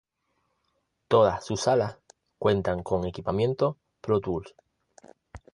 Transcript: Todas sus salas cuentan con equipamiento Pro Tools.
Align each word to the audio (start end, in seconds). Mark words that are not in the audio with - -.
Todas 1.09 1.45
sus 1.45 1.61
salas 1.61 1.99
cuentan 2.39 2.81
con 2.81 3.05
equipamiento 3.05 3.77
Pro 4.01 4.19
Tools. 4.19 4.55